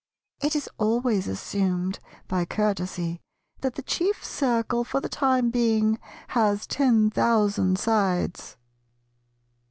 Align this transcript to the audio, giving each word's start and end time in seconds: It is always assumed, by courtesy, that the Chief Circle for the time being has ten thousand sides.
It 0.41 0.55
is 0.55 0.67
always 0.79 1.27
assumed, 1.27 1.99
by 2.27 2.43
courtesy, 2.43 3.21
that 3.59 3.75
the 3.75 3.83
Chief 3.83 4.25
Circle 4.25 4.83
for 4.83 4.99
the 4.99 5.07
time 5.07 5.51
being 5.51 5.99
has 6.29 6.65
ten 6.65 7.11
thousand 7.11 7.77
sides. 7.77 8.57